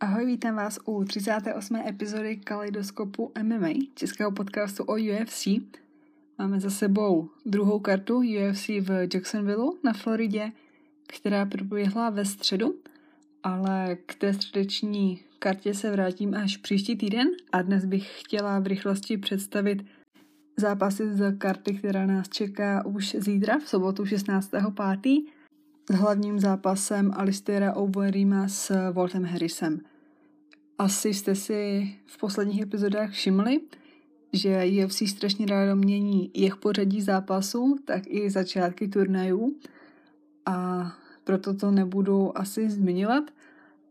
Ahoj, 0.00 0.26
vítám 0.26 0.56
vás 0.56 0.78
u 0.84 1.04
38. 1.04 1.76
epizody 1.76 2.36
Kaleidoskopu 2.36 3.32
MMA, 3.42 3.68
českého 3.94 4.32
podcastu 4.32 4.84
o 4.84 4.94
UFC. 4.94 5.48
Máme 6.38 6.60
za 6.60 6.70
sebou 6.70 7.30
druhou 7.46 7.78
kartu 7.78 8.18
UFC 8.18 8.68
v 8.68 9.08
Jacksonville 9.14 9.70
na 9.84 9.92
Floridě, 9.92 10.52
která 11.06 11.46
proběhla 11.46 12.10
ve 12.10 12.24
středu, 12.24 12.74
ale 13.42 13.96
k 14.06 14.14
té 14.14 14.34
středeční 14.34 15.20
kartě 15.38 15.74
se 15.74 15.90
vrátím 15.90 16.34
až 16.34 16.56
příští 16.56 16.96
týden 16.96 17.28
a 17.52 17.62
dnes 17.62 17.84
bych 17.84 18.20
chtěla 18.20 18.58
v 18.58 18.66
rychlosti 18.66 19.18
představit 19.18 19.86
zápasy 20.56 21.16
z 21.16 21.36
karty, 21.38 21.74
která 21.74 22.06
nás 22.06 22.28
čeká 22.28 22.86
už 22.86 23.16
zítra, 23.18 23.58
v 23.58 23.68
sobotu 23.68 24.04
16.5. 24.04 25.37
s 25.88 25.94
hlavním 25.94 26.40
zápasem 26.40 27.12
Alistera 27.16 27.74
Overeema 27.74 28.48
s 28.48 28.90
Voltem 28.92 29.24
Harrisem. 29.24 29.80
Asi 30.78 31.14
jste 31.14 31.34
si 31.34 31.90
v 32.06 32.18
posledních 32.18 32.62
epizodách 32.62 33.10
všimli, 33.10 33.60
že 34.32 34.64
UFC 34.84 35.02
strašně 35.08 35.46
rádo 35.46 35.76
mění 35.76 36.30
jak 36.34 36.56
pořadí 36.56 37.02
zápasů, 37.02 37.76
tak 37.84 38.02
i 38.06 38.30
začátky 38.30 38.88
turnajů 38.88 39.56
a 40.46 40.86
proto 41.24 41.54
to 41.54 41.70
nebudu 41.70 42.38
asi 42.38 42.70
zmiňovat, 42.70 43.24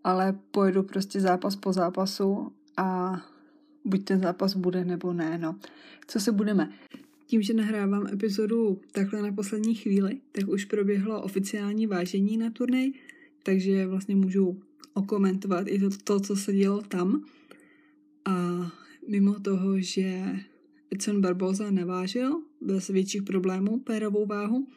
ale 0.03 0.39
pojedu 0.51 0.83
prostě 0.83 1.21
zápas 1.21 1.55
po 1.55 1.73
zápasu 1.73 2.51
a 2.77 3.17
buď 3.85 4.03
ten 4.03 4.19
zápas 4.19 4.55
bude 4.55 4.85
nebo 4.85 5.13
ne, 5.13 5.37
no. 5.37 5.55
Co 6.07 6.19
se 6.19 6.31
budeme? 6.31 6.69
Tím, 7.27 7.41
že 7.41 7.53
nahrávám 7.53 8.07
epizodu 8.07 8.81
takhle 8.91 9.21
na 9.21 9.31
poslední 9.31 9.75
chvíli, 9.75 10.17
tak 10.31 10.47
už 10.47 10.65
proběhlo 10.65 11.21
oficiální 11.21 11.87
vážení 11.87 12.37
na 12.37 12.49
turnej, 12.49 12.93
takže 13.43 13.87
vlastně 13.87 14.15
můžu 14.15 14.59
okomentovat 14.93 15.67
i 15.67 15.79
to, 15.79 15.89
to 16.03 16.19
co 16.19 16.35
se 16.35 16.53
dělo 16.53 16.81
tam. 16.81 17.25
A 18.25 18.67
mimo 19.07 19.39
toho, 19.39 19.79
že 19.79 20.23
Edson 20.91 21.21
Barboza 21.21 21.71
navážil 21.71 22.41
bez 22.61 22.87
větších 22.87 23.23
problémů 23.23 23.79
pérovou 23.79 24.25
váhu, 24.25 24.67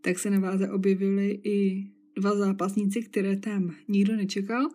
tak 0.00 0.18
se 0.18 0.30
na 0.30 0.40
váze 0.40 0.70
objevili 0.70 1.40
i 1.44 1.86
dva 2.16 2.36
zápasníci, 2.36 3.02
které 3.02 3.36
tam 3.36 3.74
nikdo 3.88 4.16
nečekal. 4.16 4.68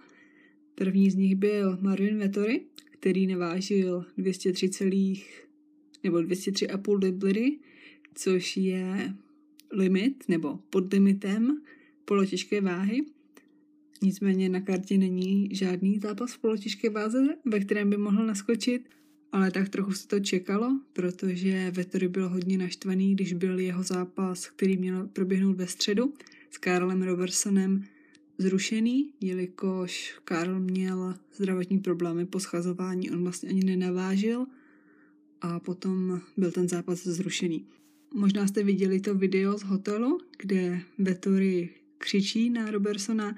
První 0.76 1.12
z 1.12 1.16
nich 1.16 1.36
byl 1.36 1.78
Marvin 1.82 2.18
Vettori, 2.18 2.62
který 3.00 3.28
navážil 3.28 4.06
203, 4.18 4.70
nebo 6.04 6.18
203,5 6.18 7.04
libry, 7.04 7.60
což 8.16 8.58
je 8.58 9.14
limit 9.72 10.24
nebo 10.28 10.60
pod 10.70 10.94
limitem 10.94 11.62
polotěžké 12.06 12.62
váhy. 12.62 13.06
Nicméně 14.02 14.50
na 14.50 14.62
kartě 14.62 14.98
není 14.98 15.50
žádný 15.52 16.00
zápas 16.00 16.34
v 16.34 16.40
polotěžké 16.40 16.90
váze, 16.90 17.28
ve 17.46 17.60
kterém 17.60 17.90
by 17.90 17.98
mohl 17.98 18.26
naskočit, 18.26 18.90
ale 19.32 19.52
tak 19.52 19.70
trochu 19.70 19.92
se 19.92 20.08
to 20.08 20.20
čekalo, 20.20 20.80
protože 20.94 21.72
Vettori 21.72 22.08
byl 22.08 22.30
hodně 22.30 22.58
naštvaný, 22.58 23.14
když 23.14 23.34
byl 23.34 23.60
jeho 23.60 23.84
zápas, 23.84 24.50
který 24.50 24.78
měl 24.78 25.08
proběhnout 25.08 25.58
ve 25.58 25.68
středu 25.68 26.14
s 26.52 26.58
Karlem 26.58 27.02
Robertsonem 27.02 27.84
zrušený, 28.38 29.14
jelikož 29.22 30.20
Karl 30.24 30.60
měl 30.60 31.16
zdravotní 31.34 31.80
problémy 31.80 32.26
po 32.26 32.40
schazování, 32.40 33.12
on 33.12 33.24
vlastně 33.24 33.50
ani 33.50 33.64
nenavážil 33.64 34.46
a 35.42 35.60
potom 35.60 36.22
byl 36.38 36.52
ten 36.52 36.70
zápas 36.70 37.04
zrušený. 37.04 37.66
Možná 38.14 38.48
jste 38.48 38.64
viděli 38.64 39.00
to 39.00 39.16
video 39.16 39.58
z 39.58 39.64
hotelu, 39.64 40.20
kde 40.38 40.82
Vettori 40.98 41.70
křičí 41.98 42.50
na 42.50 42.72
Robertsona 42.72 43.36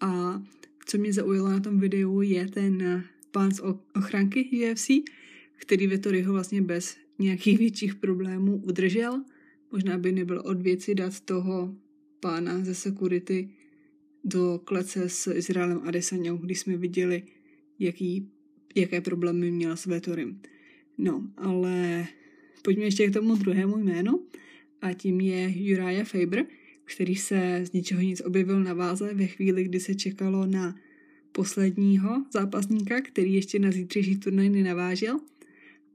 a 0.00 0.42
co 0.86 0.98
mě 0.98 1.12
zaujalo 1.12 1.48
na 1.48 1.60
tom 1.60 1.80
videu 1.80 2.20
je 2.20 2.48
ten 2.48 3.04
pán 3.30 3.54
z 3.54 3.60
ochranky 3.94 4.70
UFC, 4.72 4.90
který 5.56 5.86
Vettoriho 5.86 6.32
vlastně 6.32 6.62
bez 6.62 6.96
nějakých 7.18 7.58
větších 7.58 7.94
problémů 7.94 8.56
udržel. 8.56 9.24
Možná 9.72 9.98
by 9.98 10.12
nebyl 10.12 10.42
od 10.44 10.62
věci 10.62 10.94
dát 10.94 11.20
toho 11.20 11.74
pána 12.20 12.64
ze 12.64 12.74
security 12.74 13.50
do 14.24 14.60
klece 14.64 15.08
s 15.08 15.32
Izraelem 15.32 15.80
Adesanou, 15.84 16.36
když 16.36 16.60
jsme 16.60 16.76
viděli, 16.76 17.22
jaký, 17.78 18.30
jaké 18.74 19.00
problémy 19.00 19.50
měl 19.50 19.76
s 19.76 19.86
Vettorim. 19.86 20.40
No, 20.98 21.22
ale 21.36 22.06
pojďme 22.62 22.84
ještě 22.84 23.06
k 23.06 23.12
tomu 23.12 23.36
druhému 23.36 23.78
jménu 23.78 24.22
a 24.82 24.92
tím 24.92 25.20
je 25.20 25.48
Uriah 25.48 26.08
Faber, 26.08 26.46
který 26.84 27.16
se 27.16 27.60
z 27.64 27.72
ničeho 27.72 28.00
nic 28.00 28.20
objevil 28.20 28.60
na 28.60 28.74
váze 28.74 29.14
ve 29.14 29.26
chvíli, 29.26 29.64
kdy 29.64 29.80
se 29.80 29.94
čekalo 29.94 30.46
na 30.46 30.76
posledního 31.32 32.24
zápasníka, 32.32 33.00
který 33.00 33.34
ještě 33.34 33.58
na 33.58 33.70
zítřejší 33.70 34.16
turnaj 34.16 34.48
nenavážil 34.48 35.20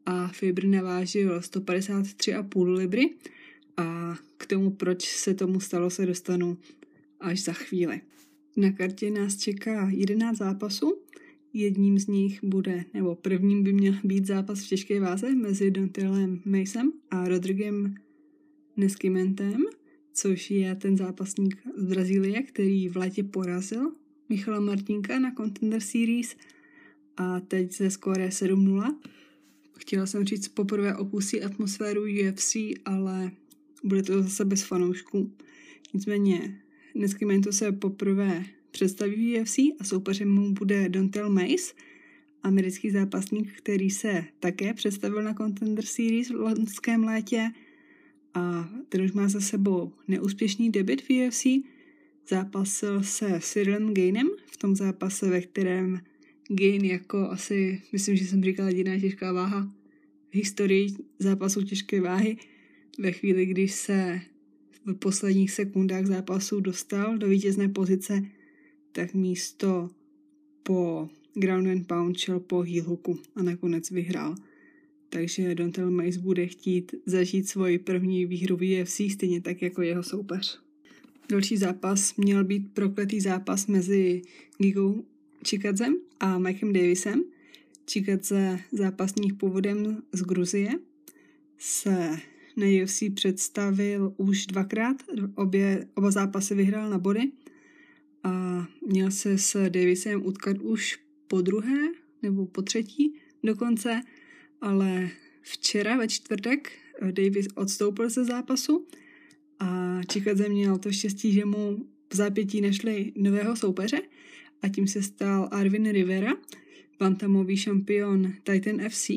a 0.05 0.27
Faber 0.27 0.65
navážil 0.65 1.39
153,5 1.39 2.73
libry 2.73 3.09
a 3.77 4.15
k 4.37 4.45
tomu, 4.45 4.71
proč 4.71 5.05
se 5.05 5.33
tomu 5.33 5.59
stalo, 5.59 5.89
se 5.89 6.05
dostanu 6.05 6.57
až 7.19 7.43
za 7.43 7.53
chvíli. 7.53 8.01
Na 8.57 8.71
kartě 8.71 9.11
nás 9.11 9.37
čeká 9.37 9.89
11 9.89 10.37
zápasů. 10.37 11.04
Jedním 11.57 11.99
z 11.99 12.07
nich 12.07 12.43
bude, 12.43 12.85
nebo 12.93 13.15
prvním 13.15 13.63
by 13.63 13.73
měl 13.73 13.93
být 14.03 14.25
zápas 14.25 14.65
v 14.65 14.67
těžké 14.67 14.99
váze 14.99 15.35
mezi 15.35 15.71
Dontelem 15.71 16.41
Masem 16.45 16.91
a 17.11 17.27
Rodrigem 17.27 17.95
Neskimentem, 18.77 19.63
což 20.13 20.51
je 20.51 20.75
ten 20.75 20.97
zápasník 20.97 21.57
z 21.75 21.83
Brazílie, 21.83 22.43
který 22.43 22.89
v 22.89 22.97
létě 22.97 23.23
porazil 23.23 23.91
Michala 24.29 24.59
Martinka 24.59 25.19
na 25.19 25.31
Contender 25.31 25.81
Series 25.81 26.35
a 27.17 27.39
teď 27.39 27.77
ze 27.77 27.89
skóre 27.89 28.27
7-0. 28.27 28.95
Chtěla 29.77 30.05
jsem 30.05 30.25
říct, 30.25 30.47
poprvé 30.47 30.95
opustí 30.95 31.41
atmosféru 31.41 32.01
UFC, 32.01 32.55
ale 32.85 33.31
bude 33.83 34.03
to 34.03 34.23
zase 34.23 34.45
bez 34.45 34.63
fanoušků. 34.63 35.31
Nicméně 35.93 36.61
Neskimento 36.95 37.53
se 37.53 37.71
poprvé 37.71 38.45
představí 38.75 39.41
UFC 39.41 39.57
a 39.79 39.83
soupeřem 39.83 40.29
mu 40.29 40.51
bude 40.51 40.89
Dontel 40.89 41.29
Mace, 41.29 41.73
americký 42.43 42.91
zápasník, 42.91 43.53
který 43.57 43.89
se 43.89 44.23
také 44.39 44.73
představil 44.73 45.23
na 45.23 45.33
Contender 45.33 45.85
Series 45.85 46.29
v 46.29 46.35
loňském 46.35 47.03
létě 47.03 47.51
a 48.33 48.69
ten 48.89 49.01
už 49.01 49.11
má 49.11 49.27
za 49.27 49.41
sebou 49.41 49.93
neúspěšný 50.07 50.69
debit 50.69 51.01
v 51.01 51.27
UFC. 51.27 51.45
Zápasil 52.29 53.03
se 53.03 53.39
Cyrilem 53.41 53.93
Gainem 53.93 54.29
v 54.45 54.57
tom 54.57 54.75
zápase, 54.75 55.29
ve 55.29 55.41
kterém 55.41 55.99
Gain 56.49 56.85
jako 56.85 57.17
asi, 57.17 57.81
myslím, 57.93 58.15
že 58.15 58.25
jsem 58.25 58.43
říkala 58.43 58.69
jediná 58.69 58.99
těžká 58.99 59.33
váha 59.33 59.73
v 60.31 60.35
historii 60.35 60.87
zápasu 61.19 61.61
těžké 61.61 62.01
váhy, 62.01 62.37
ve 62.99 63.11
chvíli, 63.11 63.45
když 63.45 63.71
se 63.71 64.21
v 64.85 64.93
posledních 64.93 65.51
sekundách 65.51 66.05
zápasu 66.05 66.59
dostal 66.59 67.17
do 67.17 67.27
vítězné 67.27 67.69
pozice, 67.69 68.21
tak 68.95 69.13
místo 69.13 69.89
po 70.63 71.09
ground 71.33 71.67
and 71.67 71.87
pound 71.87 72.17
šel 72.17 72.39
po 72.39 72.61
heel 72.61 72.83
hooku 72.83 73.19
a 73.35 73.43
nakonec 73.43 73.91
vyhrál. 73.91 74.35
Takže 75.09 75.55
Dontel 75.55 75.91
Mace 75.91 76.19
bude 76.19 76.47
chtít 76.47 76.95
zažít 77.05 77.49
svoji 77.49 77.79
první 77.79 78.25
výhru 78.25 78.57
v 78.57 78.81
UFC 78.81 79.01
stejně 79.13 79.41
tak 79.41 79.61
jako 79.61 79.81
jeho 79.81 80.03
soupeř. 80.03 80.59
Další 81.29 81.57
zápas 81.57 82.15
měl 82.15 82.43
být 82.43 82.73
prokletý 82.73 83.21
zápas 83.21 83.67
mezi 83.67 84.21
Gigou 84.57 85.03
Čikadzem 85.43 85.95
a 86.19 86.37
Mikem 86.37 86.73
Davisem. 86.73 87.23
Čikadze 87.85 88.59
zápasník 88.71 89.37
původem 89.37 90.03
z 90.11 90.21
Gruzie 90.21 90.69
se 91.57 92.17
na 92.57 92.65
UFC 92.83 93.03
představil 93.13 94.13
už 94.17 94.45
dvakrát, 94.45 94.97
obě, 95.35 95.87
oba 95.95 96.11
zápasy 96.11 96.55
vyhrál 96.55 96.89
na 96.89 96.97
body 96.97 97.31
a 98.25 98.65
měl 98.87 99.11
se 99.11 99.37
s 99.37 99.69
Davisem 99.69 100.25
utkat 100.25 100.57
už 100.57 100.99
po 101.27 101.41
druhé 101.41 101.87
nebo 102.21 102.45
po 102.45 102.61
třetí 102.61 103.13
dokonce, 103.43 104.01
ale 104.61 105.09
včera 105.41 105.97
ve 105.97 106.07
čtvrtek 106.07 106.71
Davis 107.11 107.47
odstoupil 107.55 108.09
ze 108.09 108.25
zápasu 108.25 108.87
a 109.59 109.99
Čikadze 110.09 110.49
měl 110.49 110.77
to 110.77 110.91
štěstí, 110.91 111.33
že 111.33 111.45
mu 111.45 111.85
v 112.09 112.15
zápětí 112.15 112.61
našli 112.61 113.11
nového 113.15 113.55
soupeře 113.55 114.01
a 114.61 114.69
tím 114.69 114.87
se 114.87 115.01
stal 115.01 115.49
Arvin 115.51 115.91
Rivera, 115.91 116.33
bantamový 116.99 117.57
šampion 117.57 118.33
Titan 118.43 118.89
FC, 118.89 119.09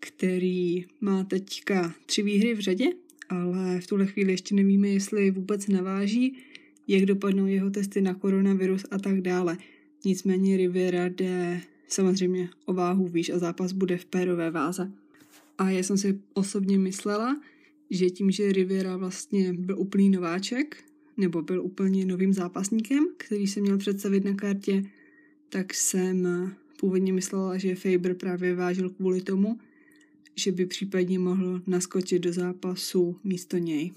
který 0.00 0.84
má 1.00 1.24
teďka 1.24 1.94
tři 2.06 2.22
výhry 2.22 2.54
v 2.54 2.60
řadě, 2.60 2.86
ale 3.28 3.80
v 3.80 3.86
tuhle 3.86 4.06
chvíli 4.06 4.32
ještě 4.32 4.54
nevíme, 4.54 4.88
jestli 4.88 5.30
vůbec 5.30 5.66
naváží, 5.66 6.36
jak 6.90 7.06
dopadnou 7.06 7.46
jeho 7.46 7.70
testy 7.70 8.00
na 8.00 8.14
koronavirus 8.14 8.84
a 8.90 8.98
tak 8.98 9.20
dále. 9.20 9.58
Nicméně 10.04 10.56
Rivera 10.56 11.08
jde 11.08 11.60
samozřejmě 11.88 12.48
o 12.66 12.72
váhu 12.72 13.08
výš 13.08 13.30
a 13.30 13.38
zápas 13.38 13.72
bude 13.72 13.96
v 13.96 14.04
pérové 14.04 14.50
váze. 14.50 14.92
A 15.58 15.70
já 15.70 15.82
jsem 15.82 15.98
si 15.98 16.20
osobně 16.34 16.78
myslela, 16.78 17.40
že 17.90 18.10
tím, 18.10 18.30
že 18.30 18.52
Rivera 18.52 18.96
vlastně 18.96 19.52
byl 19.52 19.78
úplný 19.78 20.10
nováček 20.10 20.84
nebo 21.16 21.42
byl 21.42 21.62
úplně 21.62 22.04
novým 22.06 22.32
zápasníkem, 22.32 23.06
který 23.16 23.46
se 23.46 23.60
měl 23.60 23.78
představit 23.78 24.24
na 24.24 24.34
kartě, 24.34 24.84
tak 25.48 25.74
jsem 25.74 26.28
původně 26.80 27.12
myslela, 27.12 27.58
že 27.58 27.74
Faber 27.74 28.14
právě 28.14 28.54
vážil 28.54 28.90
kvůli 28.90 29.20
tomu, 29.20 29.58
že 30.36 30.52
by 30.52 30.66
případně 30.66 31.18
mohl 31.18 31.62
naskočit 31.66 32.22
do 32.22 32.32
zápasu 32.32 33.16
místo 33.24 33.58
něj. 33.58 33.92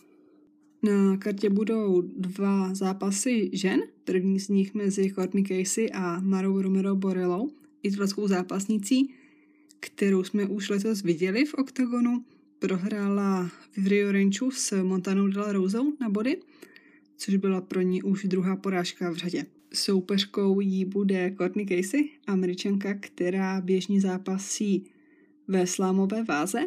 Na 0.84 1.18
kartě 1.18 1.50
budou 1.50 2.02
dva 2.02 2.74
zápasy 2.74 3.50
žen, 3.54 3.82
první 4.04 4.40
z 4.40 4.50
nich 4.50 4.74
mezi 4.74 5.12
Courtney 5.12 5.44
Casey 5.44 5.90
a 5.94 6.20
Marou 6.20 6.62
Romero 6.62 6.96
Borelou, 6.96 7.50
italskou 7.84 8.28
zápasnicí, 8.28 9.14
kterou 9.80 10.24
jsme 10.24 10.46
už 10.46 10.70
letos 10.70 11.02
viděli 11.04 11.46
v 11.46 11.54
OKTAGONu. 11.54 12.26
Prohrála 12.60 13.52
v 13.78 13.88
Rio 13.88 14.12
Ranchu 14.12 14.52
s 14.52 14.84
Montanou 14.84 15.28
de 15.28 15.40
la 15.40 15.52
Rosou 15.52 15.94
na 16.02 16.10
body, 16.10 16.38
což 17.18 17.36
byla 17.36 17.62
pro 17.62 17.82
ní 17.82 18.04
už 18.04 18.26
druhá 18.26 18.56
porážka 18.56 19.12
v 19.12 19.16
řadě. 19.16 19.46
Soupeřkou 19.74 20.60
jí 20.60 20.86
bude 20.86 21.36
Courtney 21.38 21.66
Casey, 21.66 22.10
američanka, 22.28 22.94
která 22.94 23.62
běžně 23.62 24.02
zápasí 24.02 24.84
ve 25.48 25.68
slámové 25.68 26.24
váze. 26.24 26.60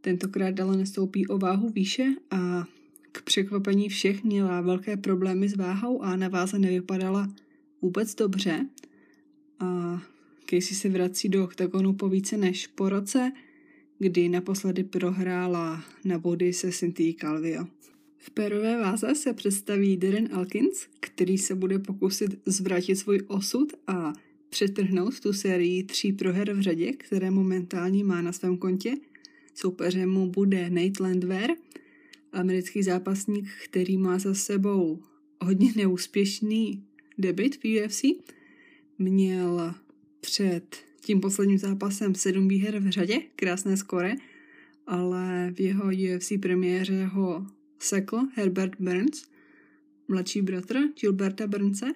Tentokrát 0.00 0.60
ale 0.60 0.76
nestoupí 0.76 1.26
o 1.26 1.38
váhu 1.38 1.68
výše 1.68 2.14
a 2.30 2.66
překvapení 3.22 3.88
všech 3.88 4.24
měla 4.24 4.60
velké 4.60 4.96
problémy 4.96 5.48
s 5.48 5.56
váhou 5.56 6.02
a 6.02 6.16
na 6.16 6.28
váze 6.28 6.58
nevypadala 6.58 7.28
vůbec 7.82 8.14
dobře. 8.14 8.66
A 9.60 10.02
Casey 10.50 10.76
se 10.76 10.88
vrací 10.88 11.28
do 11.28 11.44
oktagonu 11.44 11.92
po 11.92 12.08
více 12.08 12.36
než 12.36 12.66
po 12.66 12.88
roce, 12.88 13.32
kdy 13.98 14.28
naposledy 14.28 14.84
prohrála 14.84 15.84
na 16.04 16.18
body 16.18 16.52
se 16.52 16.72
Cynthia 16.72 17.12
Calvio. 17.20 17.66
V 18.16 18.30
pérové 18.30 18.80
váze 18.80 19.14
se 19.14 19.32
představí 19.32 19.96
Darren 19.96 20.28
Elkins, 20.32 20.86
který 21.00 21.38
se 21.38 21.54
bude 21.54 21.78
pokusit 21.78 22.40
zvrátit 22.46 22.96
svůj 22.96 23.20
osud 23.26 23.72
a 23.86 24.12
přetrhnout 24.48 25.20
tu 25.20 25.32
sérii 25.32 25.82
tří 25.82 26.12
proher 26.12 26.52
v 26.52 26.60
řadě, 26.60 26.92
které 26.92 27.30
momentálně 27.30 28.04
má 28.04 28.22
na 28.22 28.32
svém 28.32 28.56
kontě. 28.56 28.94
Soupeřem 29.54 30.10
mu 30.10 30.30
bude 30.30 30.70
Nate 30.70 31.02
Landwehr, 31.02 31.50
americký 32.32 32.82
zápasník, 32.82 33.48
který 33.64 33.98
má 33.98 34.18
za 34.18 34.34
sebou 34.34 35.02
hodně 35.40 35.72
neúspěšný 35.76 36.84
debit 37.18 37.56
v 37.56 37.84
UFC. 37.84 38.02
Měl 38.98 39.74
před 40.20 40.76
tím 41.00 41.20
posledním 41.20 41.58
zápasem 41.58 42.14
sedm 42.14 42.48
výher 42.48 42.78
v 42.78 42.90
řadě, 42.90 43.20
krásné 43.36 43.76
skore, 43.76 44.14
ale 44.86 45.52
v 45.56 45.60
jeho 45.60 45.84
UFC 45.84 46.32
premiéře 46.42 47.04
ho 47.04 47.46
sekl 47.78 48.20
Herbert 48.34 48.80
Burns, 48.80 49.24
mladší 50.08 50.42
bratr 50.42 50.78
Gilberta 51.00 51.46
Burnse. 51.46 51.86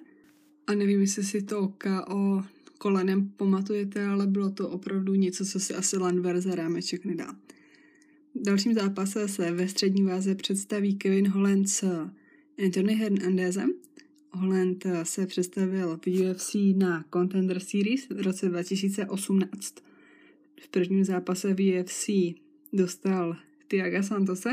A 0.67 0.73
nevím, 0.75 1.01
jestli 1.01 1.23
si 1.23 1.41
to 1.41 1.67
KO 1.67 2.43
kolenem 2.77 3.29
pamatujete, 3.29 4.05
ale 4.05 4.27
bylo 4.27 4.49
to 4.49 4.69
opravdu 4.69 5.15
něco, 5.15 5.45
co 5.45 5.59
si 5.59 5.73
asi 5.73 5.97
Landwehr 5.97 6.41
za 6.41 6.55
rámeček 6.55 7.05
nedá. 7.05 7.35
V 8.35 8.45
dalším 8.45 8.73
zápase 8.73 9.27
se 9.27 9.51
ve 9.51 9.67
střední 9.67 10.03
váze 10.03 10.35
představí 10.35 10.95
Kevin 10.95 11.27
Holland 11.27 11.69
s 11.69 12.07
Anthony 12.65 12.95
Hernandezem. 12.95 13.73
Holland 14.31 14.85
se 15.03 15.27
představil 15.27 15.99
v 16.05 16.07
UFC 16.07 16.55
na 16.77 17.05
Contender 17.13 17.59
Series 17.59 18.09
v 18.09 18.21
roce 18.21 18.49
2018. 18.49 19.75
V 20.61 20.67
prvním 20.67 21.03
zápase 21.03 21.53
v 21.53 21.79
UFC 21.79 22.09
dostal 22.73 23.35
Tiaga 23.67 24.03
Santose, 24.03 24.49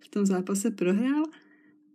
v 0.00 0.08
tom 0.08 0.26
zápase 0.26 0.70
prohrál, 0.70 1.24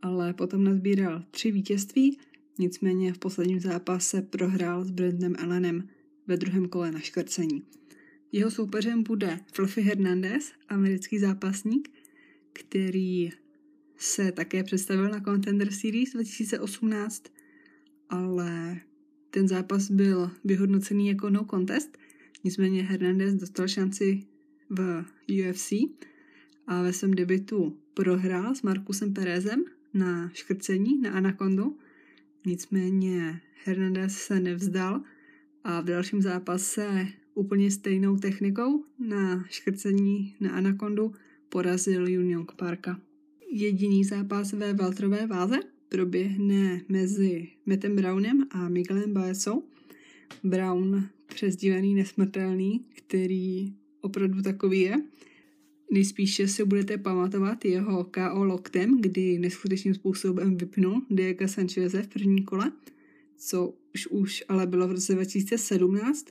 ale 0.01 0.33
potom 0.33 0.63
nazbíral 0.63 1.23
tři 1.31 1.51
vítězství, 1.51 2.17
nicméně 2.59 3.13
v 3.13 3.17
posledním 3.17 3.59
zápase 3.59 4.21
prohrál 4.21 4.83
s 4.83 4.91
Brandem 4.91 5.35
Allenem 5.39 5.87
ve 6.27 6.37
druhém 6.37 6.69
kole 6.69 6.91
na 6.91 6.99
škrcení. 6.99 7.63
Jeho 8.31 8.51
soupeřem 8.51 9.03
bude 9.03 9.39
Fluffy 9.53 9.81
Hernandez, 9.81 10.51
americký 10.69 11.19
zápasník, 11.19 11.91
který 12.53 13.29
se 13.97 14.31
také 14.31 14.63
představil 14.63 15.09
na 15.09 15.19
Contender 15.21 15.71
Series 15.71 16.13
2018, 16.13 17.23
ale 18.09 18.79
ten 19.29 19.47
zápas 19.47 19.91
byl 19.91 20.31
vyhodnocený 20.43 21.07
jako 21.07 21.29
no 21.29 21.45
contest, 21.49 21.97
nicméně 22.43 22.83
Hernandez 22.83 23.33
dostal 23.33 23.67
šanci 23.67 24.23
v 24.69 25.05
UFC 25.29 25.71
a 26.67 26.81
ve 26.81 26.93
svém 26.93 27.13
debitu 27.13 27.77
prohrál 27.93 28.55
s 28.55 28.61
Markusem 28.61 29.13
Perezem 29.13 29.65
na 29.93 30.29
škrcení 30.33 31.01
na 31.01 31.11
Anacondu, 31.11 31.77
nicméně 32.45 33.41
Hernandez 33.65 34.17
se 34.17 34.39
nevzdal 34.39 35.01
a 35.63 35.81
v 35.81 35.85
dalším 35.85 36.21
zápase 36.21 37.07
úplně 37.35 37.71
stejnou 37.71 38.17
technikou 38.17 38.83
na 38.99 39.45
škrcení 39.49 40.35
na 40.39 40.51
Anacondu 40.51 41.13
porazil 41.49 42.03
Union 42.03 42.45
Parka. 42.55 43.01
Jediný 43.51 44.03
zápas 44.03 44.51
ve 44.53 44.73
Valtrové 44.73 45.27
váze 45.27 45.59
proběhne 45.89 46.81
mezi 46.89 47.47
Mettem 47.65 47.95
Brownem 47.95 48.47
a 48.51 48.69
Miguelem 48.69 49.13
Baesou. 49.13 49.63
Brown 50.43 51.07
přezdílený 51.25 51.95
nesmrtelný, 51.95 52.85
který 52.93 53.73
opravdu 54.01 54.41
takový 54.41 54.81
je. 54.81 54.95
Nejspíše 55.91 56.47
si 56.47 56.65
budete 56.65 56.97
pamatovat 56.97 57.65
jeho 57.65 58.03
KO 58.03 58.43
loktem, 58.43 59.01
kdy 59.01 59.39
neskutečným 59.39 59.93
způsobem 59.93 60.57
vypnul 60.57 61.01
Diego 61.09 61.47
Sancheze 61.47 62.01
v 62.01 62.07
první 62.07 62.43
kole, 62.43 62.71
co 63.37 63.73
už, 63.93 64.07
už 64.07 64.43
ale 64.47 64.67
bylo 64.67 64.87
v 64.87 64.91
roce 64.91 65.13
2017 65.13 66.27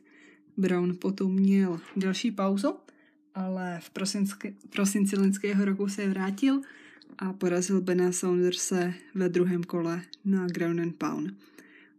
Brown 0.56 0.96
potom 0.96 1.32
měl 1.32 1.80
další 1.96 2.30
pauzu, 2.30 2.74
ale 3.34 3.80
v 3.82 3.90
prosinci, 3.90 4.34
prosinci 4.70 5.16
loňského 5.16 5.64
roku 5.64 5.88
se 5.88 6.08
vrátil 6.08 6.60
a 7.18 7.32
porazil 7.32 7.80
Bena 7.80 8.12
Saunderse 8.12 8.94
ve 9.14 9.28
druhém 9.28 9.64
kole 9.64 10.02
na 10.24 10.46
Ground 10.46 10.80
and 10.80 10.96
Pound. 10.96 11.34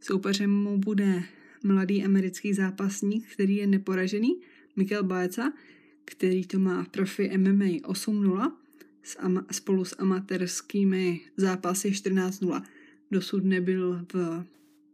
Soupeřem 0.02 0.52
mu 0.52 0.78
bude 0.78 1.24
mladý 1.64 2.06
americký 2.06 2.54
zápasník, 2.54 3.28
který 3.34 3.56
je 3.56 3.68
neporažený, 3.68 4.42
Mikel 4.76 5.04
Baeca, 5.04 5.54
který 6.06 6.46
to 6.46 6.60
má 6.60 6.84
v 6.84 6.90
profi 6.90 7.38
MMA 7.38 7.66
8-0 7.66 8.52
spolu 9.52 9.86
s 9.86 9.96
amatérskými 10.00 11.22
zápasy 11.38 11.90
14-0. 11.90 12.64
Dosud 13.12 13.44
nebyl 13.44 14.06
v, 14.14 14.44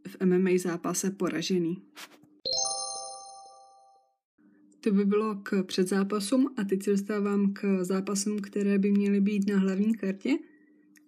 v 0.07 0.25
MMA 0.25 0.49
zápase 0.57 1.12
poražený. 1.12 1.81
To 4.83 4.91
by 4.91 5.05
bylo 5.05 5.35
k 5.43 5.63
předzápasům 5.63 6.50
a 6.57 6.63
teď 6.63 6.83
se 6.83 6.91
dostávám 6.91 7.53
k 7.53 7.83
zápasům, 7.83 8.39
které 8.39 8.79
by 8.79 8.91
měly 8.91 9.21
být 9.21 9.50
na 9.50 9.59
hlavní 9.59 9.95
kartě. 9.95 10.38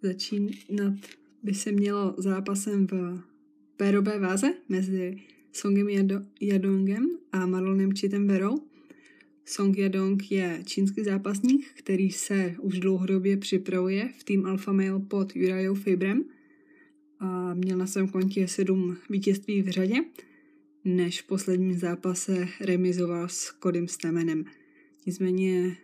Začínat 0.01 0.93
by 1.43 1.53
se 1.53 1.71
mělo 1.71 2.15
zápasem 2.17 2.87
v 2.87 3.19
pérové 3.77 4.19
váze 4.19 4.53
mezi 4.69 5.17
Songem 5.51 5.87
Yadongem 6.41 7.07
a 7.31 7.45
Marlonem 7.45 7.91
Chitem 7.91 8.27
Verou. 8.27 8.57
Song 9.45 9.77
Yadong 9.77 10.31
je 10.31 10.61
čínský 10.65 11.03
zápasník, 11.03 11.65
který 11.73 12.11
se 12.11 12.55
už 12.61 12.79
dlouhodobě 12.79 13.37
připravuje 13.37 14.09
v 14.17 14.23
tým 14.23 14.45
Alpha 14.45 14.73
Male 14.73 14.99
pod 14.99 15.35
Jurajou 15.35 15.75
Fibrem 15.75 16.23
a 17.19 17.53
měl 17.53 17.77
na 17.77 17.87
svém 17.87 18.07
kontě 18.07 18.47
sedm 18.47 18.97
vítězství 19.09 19.61
v 19.61 19.69
řadě 19.69 19.95
než 20.85 21.21
v 21.21 21.27
posledním 21.27 21.73
zápase 21.73 22.47
remizoval 22.59 23.29
s 23.29 23.51
Kodym 23.51 23.87
Stemenem. 23.87 24.45
Nicméně 25.05 25.77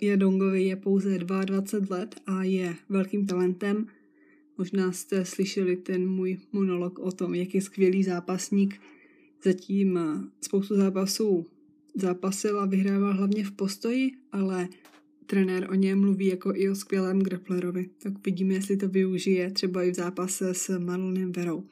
Jadongovi 0.00 0.62
je 0.62 0.76
pouze 0.76 1.18
22 1.18 1.96
let 1.96 2.20
a 2.26 2.42
je 2.42 2.76
velkým 2.88 3.26
talentem. 3.26 3.86
Možná 4.58 4.92
jste 4.92 5.24
slyšeli 5.24 5.76
ten 5.76 6.08
můj 6.08 6.38
monolog 6.52 6.98
o 6.98 7.12
tom, 7.12 7.34
jak 7.34 7.54
je 7.54 7.62
skvělý 7.62 8.04
zápasník. 8.04 8.80
Zatím 9.42 9.98
spoustu 10.40 10.76
zápasů 10.76 11.46
zápasil 11.94 12.60
a 12.60 12.66
vyhrával 12.66 13.16
hlavně 13.16 13.44
v 13.44 13.52
postoji, 13.52 14.12
ale 14.32 14.68
trenér 15.26 15.70
o 15.70 15.74
něm 15.74 16.00
mluví 16.00 16.26
jako 16.26 16.52
i 16.54 16.70
o 16.70 16.74
skvělém 16.74 17.20
grapplerovi. 17.20 17.90
Tak 18.02 18.12
vidíme, 18.26 18.54
jestli 18.54 18.76
to 18.76 18.88
využije 18.88 19.50
třeba 19.50 19.82
i 19.82 19.90
v 19.90 19.94
zápase 19.94 20.54
s 20.54 20.78
Marlonem 20.78 21.32
Verou. 21.32 21.64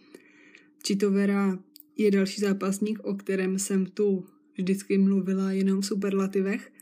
Čito 0.82 1.10
Vera 1.10 1.58
je 1.96 2.10
další 2.10 2.40
zápasník, 2.40 2.98
o 3.02 3.14
kterém 3.14 3.58
jsem 3.58 3.86
tu 3.86 4.24
vždycky 4.56 4.98
mluvila 4.98 5.52
jenom 5.52 5.80
v 5.80 5.86
superlativech, 5.86 6.72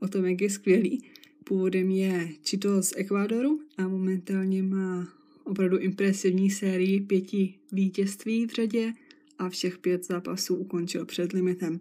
o 0.00 0.08
tom, 0.08 0.24
jak 0.24 0.40
je 0.40 0.50
skvělý. 0.50 1.04
Původem 1.44 1.90
je 1.90 2.28
Čito 2.42 2.82
z 2.82 2.92
Ekvádoru 2.96 3.60
a 3.78 3.88
momentálně 3.88 4.62
má 4.62 5.08
opravdu 5.44 5.78
impresivní 5.78 6.50
sérii 6.50 7.00
pěti 7.00 7.54
vítězství 7.72 8.46
v 8.46 8.50
řadě 8.50 8.92
a 9.38 9.48
všech 9.48 9.78
pět 9.78 10.06
zápasů 10.06 10.56
ukončil 10.56 11.04
před 11.04 11.32
limitem. 11.32 11.80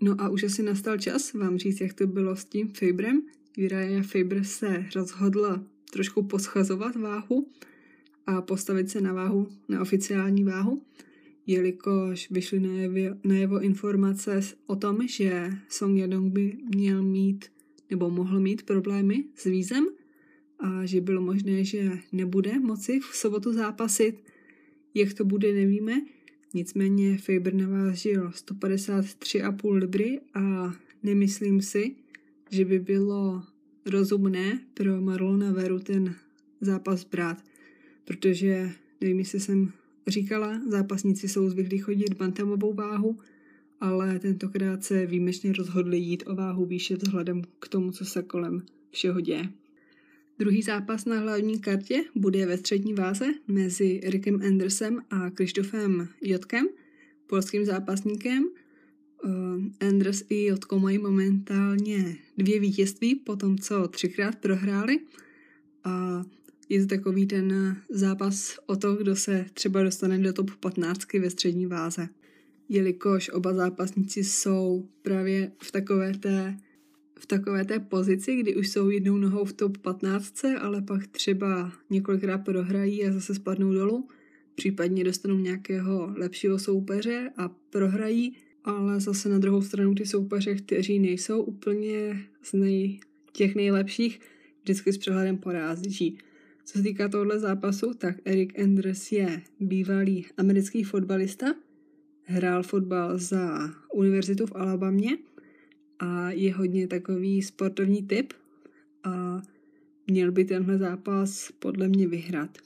No 0.00 0.16
a 0.18 0.28
už 0.28 0.42
asi 0.42 0.62
nastal 0.62 0.98
čas 0.98 1.32
vám 1.32 1.58
říct, 1.58 1.80
jak 1.80 1.92
to 1.92 2.06
bylo 2.06 2.36
s 2.36 2.44
tím 2.44 2.68
Fabrem. 2.68 3.22
Uriah 3.58 4.06
Faber 4.06 4.44
se 4.44 4.84
rozhodl 4.94 5.64
trošku 5.90 6.22
poschazovat 6.22 6.96
váhu 6.96 7.46
a 8.26 8.42
postavit 8.42 8.90
se 8.90 9.00
na 9.00 9.12
váhu, 9.12 9.48
na 9.68 9.80
oficiální 9.80 10.44
váhu, 10.44 10.82
jelikož 11.46 12.30
vyšly 12.30 12.60
najevo, 12.60 13.16
najevo 13.24 13.60
informace 13.60 14.40
o 14.66 14.76
tom, 14.76 15.08
že 15.08 15.50
Song 15.68 15.98
Yadong 15.98 16.32
by 16.32 16.56
měl 16.74 17.02
mít 17.02 17.44
nebo 17.90 18.10
mohl 18.10 18.40
mít 18.40 18.62
problémy 18.62 19.24
s 19.34 19.44
vízem 19.44 19.86
a 20.58 20.86
že 20.86 21.00
bylo 21.00 21.20
možné, 21.20 21.64
že 21.64 21.90
nebude 22.12 22.60
moci 22.60 23.00
v 23.00 23.16
sobotu 23.16 23.52
zápasit. 23.52 24.24
Jak 24.94 25.14
to 25.14 25.24
bude, 25.24 25.52
nevíme. 25.52 26.02
Nicméně 26.54 27.18
Faber 27.18 27.54
navážil 27.54 28.30
153,5 28.30 29.72
libry 29.72 30.20
a 30.34 30.74
nemyslím 31.02 31.60
si, 31.60 31.96
že 32.50 32.64
by 32.64 32.78
bylo 32.78 33.42
rozumné 33.86 34.60
pro 34.74 35.00
Marlona 35.00 35.52
Veru 35.52 35.78
ten 35.78 36.14
zápas 36.60 37.04
brát, 37.04 37.44
protože, 38.04 38.70
nevím, 39.00 39.18
jestli 39.18 39.40
jsem 39.40 39.72
říkala, 40.06 40.60
zápasníci 40.68 41.28
jsou 41.28 41.50
zvyklí 41.50 41.78
chodit 41.78 42.14
bantamovou 42.14 42.74
váhu, 42.74 43.18
ale 43.80 44.18
tentokrát 44.18 44.84
se 44.84 45.06
výjimečně 45.06 45.52
rozhodli 45.52 45.98
jít 45.98 46.22
o 46.26 46.34
váhu 46.34 46.66
výše 46.66 46.96
vzhledem 46.96 47.42
k 47.58 47.68
tomu, 47.68 47.90
co 47.90 48.04
se 48.04 48.22
kolem 48.22 48.62
všeho 48.90 49.20
děje. 49.20 49.48
Druhý 50.38 50.62
zápas 50.62 51.04
na 51.04 51.18
hlavní 51.18 51.60
kartě 51.60 52.04
bude 52.14 52.46
ve 52.46 52.58
střední 52.58 52.94
váze 52.94 53.26
mezi 53.48 54.00
Rickem 54.04 54.40
Andersem 54.46 55.02
a 55.10 55.30
Krištofem 55.30 56.08
Jotkem, 56.20 56.66
polským 57.26 57.64
zápasníkem. 57.64 58.44
Uh, 59.24 59.88
Anders 59.88 60.24
i 60.28 60.44
Jotko 60.44 60.78
mají 60.78 60.98
momentálně 60.98 62.16
dvě 62.38 62.60
vítězství 62.60 63.14
po 63.14 63.36
tom, 63.36 63.58
co 63.58 63.88
třikrát 63.88 64.36
prohráli 64.36 65.00
a 65.84 66.24
je 66.72 66.80
to 66.80 66.86
takový 66.86 67.26
ten 67.26 67.76
zápas 67.90 68.58
o 68.66 68.76
to, 68.76 68.94
kdo 68.94 69.16
se 69.16 69.46
třeba 69.54 69.82
dostane 69.82 70.18
do 70.18 70.32
top 70.32 70.50
15 70.50 71.12
ve 71.12 71.30
střední 71.30 71.66
váze. 71.66 72.08
Jelikož 72.68 73.28
oba 73.28 73.54
zápasníci 73.54 74.24
jsou 74.24 74.88
právě 75.02 75.52
v 75.62 75.72
takové 75.72 76.12
té 76.18 76.56
v 77.18 77.26
takové 77.26 77.64
té 77.64 77.78
pozici, 77.78 78.36
kdy 78.36 78.56
už 78.56 78.68
jsou 78.68 78.90
jednou 78.90 79.16
nohou 79.16 79.44
v 79.44 79.52
top 79.52 79.78
15, 79.78 80.44
ale 80.44 80.82
pak 80.82 81.06
třeba 81.06 81.72
několikrát 81.90 82.38
prohrají 82.38 83.04
a 83.06 83.12
zase 83.12 83.34
spadnou 83.34 83.72
dolů, 83.72 84.08
případně 84.54 85.04
dostanou 85.04 85.38
nějakého 85.38 86.14
lepšího 86.16 86.58
soupeře 86.58 87.30
a 87.36 87.48
prohrají, 87.48 88.36
ale 88.64 89.00
zase 89.00 89.28
na 89.28 89.38
druhou 89.38 89.62
stranu 89.62 89.94
ty 89.94 90.06
soupeře, 90.06 90.54
kteří 90.54 90.98
nejsou 90.98 91.42
úplně 91.42 92.26
z 92.42 92.52
nej, 92.52 93.00
těch 93.32 93.54
nejlepších, 93.54 94.20
vždycky 94.62 94.92
s 94.92 94.98
přehledem 94.98 95.38
porází. 95.38 96.18
Co 96.64 96.78
se 96.78 96.82
týká 96.82 97.08
tohle 97.08 97.38
zápasu, 97.38 97.94
tak 97.94 98.16
Eric 98.24 98.58
Andres 98.58 99.12
je 99.12 99.42
bývalý 99.60 100.26
americký 100.36 100.84
fotbalista, 100.84 101.46
hrál 102.22 102.62
fotbal 102.62 103.18
za 103.18 103.70
univerzitu 103.94 104.46
v 104.46 104.52
Alabamě 104.54 105.18
a 105.98 106.30
je 106.30 106.54
hodně 106.54 106.88
takový 106.88 107.42
sportovní 107.42 108.02
typ 108.02 108.32
a 109.04 109.42
měl 110.06 110.32
by 110.32 110.44
tenhle 110.44 110.78
zápas 110.78 111.52
podle 111.58 111.88
mě 111.88 112.08
vyhrát. 112.08 112.58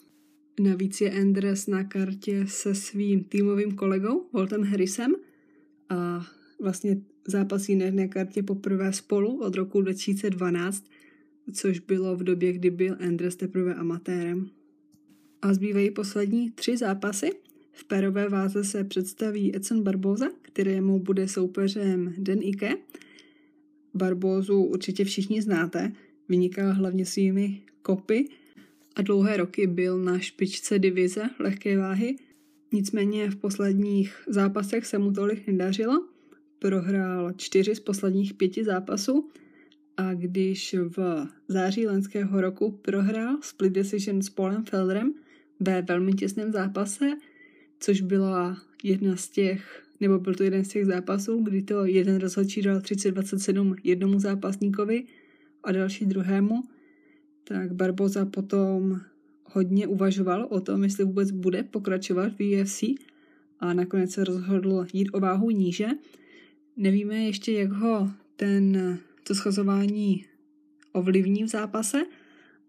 Navíc 0.60 1.00
je 1.00 1.20
Andres 1.20 1.66
na 1.66 1.84
kartě 1.84 2.44
se 2.46 2.74
svým 2.74 3.24
týmovým 3.24 3.72
kolegou 3.72 4.28
Voltem 4.32 4.62
Harrisem 4.62 5.14
a 5.88 6.26
vlastně 6.60 7.00
zápasí 7.28 7.76
na 7.76 7.84
jedné 7.84 8.08
kartě 8.08 8.42
poprvé 8.42 8.92
spolu 8.92 9.40
od 9.40 9.54
roku 9.54 9.80
2012, 9.80 10.84
což 11.52 11.78
bylo 11.78 12.16
v 12.16 12.22
době, 12.22 12.52
kdy 12.52 12.70
byl 12.70 12.96
Andres 13.00 13.36
teprve 13.36 13.74
amatérem. 13.74 14.50
A 15.42 15.54
zbývají 15.54 15.90
poslední 15.90 16.50
tři 16.50 16.76
zápasy. 16.76 17.30
V 17.72 17.84
perové 17.84 18.28
váze 18.28 18.64
se 18.64 18.84
představí 18.84 19.56
Edson 19.56 19.82
Barboza, 19.82 20.26
kterému 20.42 20.98
bude 20.98 21.28
soupeřem 21.28 22.14
Den 22.18 22.38
Ike 22.42 22.76
Barbózu 23.96 24.62
určitě 24.62 25.04
všichni 25.04 25.42
znáte, 25.42 25.92
vyniká 26.28 26.72
hlavně 26.72 27.06
svými 27.06 27.62
kopy 27.82 28.28
a 28.96 29.02
dlouhé 29.02 29.36
roky 29.36 29.66
byl 29.66 29.98
na 29.98 30.18
špičce 30.18 30.78
divize 30.78 31.30
lehké 31.40 31.78
váhy. 31.78 32.16
Nicméně 32.72 33.30
v 33.30 33.36
posledních 33.36 34.24
zápasech 34.28 34.86
se 34.86 34.98
mu 34.98 35.12
tolik 35.12 35.46
nedařilo. 35.46 36.06
Prohrál 36.58 37.32
čtyři 37.32 37.74
z 37.74 37.80
posledních 37.80 38.34
pěti 38.34 38.64
zápasů 38.64 39.30
a 39.96 40.14
když 40.14 40.74
v 40.96 41.26
září 41.48 41.86
lenského 41.86 42.40
roku 42.40 42.70
prohrál 42.82 43.38
split 43.42 43.72
decision 43.72 44.22
s 44.22 44.30
Polem 44.30 44.64
Felderem 44.64 45.14
ve 45.60 45.82
velmi 45.82 46.12
těsném 46.12 46.52
zápase, 46.52 47.12
což 47.80 48.00
byla 48.00 48.56
jedna 48.82 49.16
z 49.16 49.28
těch 49.28 49.86
nebo 50.00 50.18
byl 50.18 50.34
to 50.34 50.42
jeden 50.42 50.64
z 50.64 50.68
těch 50.68 50.86
zápasů, 50.86 51.42
kdy 51.42 51.62
to 51.62 51.84
jeden 51.84 52.16
rozhodčí 52.16 52.62
dal 52.62 52.78
30-27 52.78 53.76
jednomu 53.84 54.18
zápasníkovi 54.18 55.04
a 55.64 55.72
další 55.72 56.06
druhému, 56.06 56.62
tak 57.44 57.72
Barboza 57.72 58.24
potom 58.24 59.00
hodně 59.44 59.86
uvažoval 59.86 60.46
o 60.50 60.60
tom, 60.60 60.84
jestli 60.84 61.04
vůbec 61.04 61.30
bude 61.30 61.62
pokračovat 61.62 62.32
v 62.38 62.62
UFC 62.62 62.82
a 63.60 63.72
nakonec 63.72 64.10
se 64.10 64.24
rozhodl 64.24 64.86
jít 64.92 65.08
o 65.12 65.20
váhu 65.20 65.50
níže. 65.50 65.86
Nevíme 66.76 67.16
ještě, 67.16 67.52
jak 67.52 67.72
ho 67.72 68.10
ten, 68.36 68.98
to 69.26 69.34
schazování 69.34 70.24
ovlivní 70.92 71.44
v 71.44 71.48
zápase, 71.48 72.02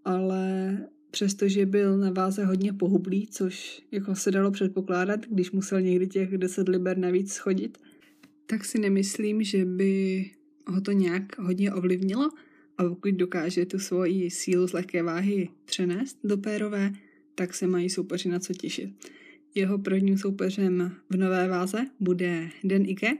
ale 0.05 0.77
přestože 1.11 1.65
byl 1.65 1.97
na 1.97 2.11
váze 2.11 2.45
hodně 2.45 2.73
pohublý, 2.73 3.27
což 3.27 3.81
jako 3.91 4.15
se 4.15 4.31
dalo 4.31 4.51
předpokládat, 4.51 5.25
když 5.29 5.51
musel 5.51 5.81
někdy 5.81 6.07
těch 6.07 6.37
10 6.37 6.69
liber 6.69 6.97
navíc 6.97 7.33
schodit, 7.33 7.77
tak 8.45 8.65
si 8.65 8.79
nemyslím, 8.79 9.43
že 9.43 9.65
by 9.65 10.25
ho 10.67 10.81
to 10.81 10.91
nějak 10.91 11.39
hodně 11.39 11.73
ovlivnilo 11.73 12.29
a 12.77 12.83
pokud 12.83 13.13
dokáže 13.13 13.65
tu 13.65 13.79
svoji 13.79 14.31
sílu 14.31 14.67
z 14.67 14.73
lehké 14.73 15.03
váhy 15.03 15.49
přenést 15.65 16.17
do 16.23 16.37
pérové, 16.37 16.93
tak 17.35 17.53
se 17.53 17.67
mají 17.67 17.89
soupeři 17.89 18.29
na 18.29 18.39
co 18.39 18.53
těšit. 18.53 18.89
Jeho 19.55 19.77
prvním 19.77 20.17
soupeřem 20.17 20.91
v 21.09 21.17
nové 21.17 21.47
váze 21.47 21.85
bude 21.99 22.49
Den 22.63 22.89
Ike, 22.89 23.17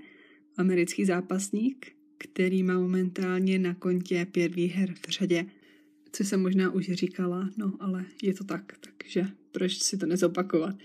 americký 0.58 1.06
zápasník, 1.06 1.97
který 2.18 2.64
má 2.64 2.80
momentálně 2.80 3.60
na 3.60 3.74
kontě 3.74 4.28
pět 4.32 4.56
výher 4.56 4.94
v 5.08 5.10
řadě 5.10 5.46
co 6.18 6.24
jsem 6.24 6.42
možná 6.42 6.72
už 6.72 6.86
říkala, 6.86 7.50
no 7.58 7.74
ale 7.80 8.06
je 8.24 8.34
to 8.34 8.44
tak, 8.44 8.74
takže 8.80 9.26
proč 9.52 9.78
si 9.84 9.98
to 9.98 10.06
nezopakovat. 10.06 10.76